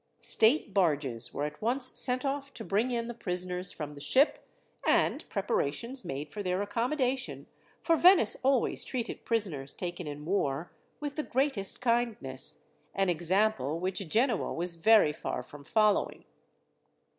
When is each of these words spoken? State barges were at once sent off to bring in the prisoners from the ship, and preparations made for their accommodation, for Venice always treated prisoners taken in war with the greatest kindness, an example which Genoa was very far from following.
State 0.21 0.73
barges 0.73 1.31
were 1.31 1.43
at 1.45 1.61
once 1.61 1.95
sent 1.95 2.25
off 2.25 2.51
to 2.55 2.63
bring 2.63 2.89
in 2.89 3.07
the 3.07 3.13
prisoners 3.13 3.71
from 3.71 3.93
the 3.93 4.01
ship, 4.01 4.39
and 4.83 5.29
preparations 5.29 6.03
made 6.03 6.31
for 6.33 6.41
their 6.41 6.59
accommodation, 6.63 7.45
for 7.83 7.95
Venice 7.95 8.35
always 8.41 8.83
treated 8.83 9.25
prisoners 9.25 9.75
taken 9.75 10.07
in 10.07 10.25
war 10.25 10.71
with 10.99 11.17
the 11.17 11.23
greatest 11.23 11.81
kindness, 11.81 12.55
an 12.95 13.09
example 13.09 13.79
which 13.79 14.09
Genoa 14.09 14.51
was 14.51 14.73
very 14.73 15.13
far 15.13 15.43
from 15.43 15.63
following. 15.63 16.25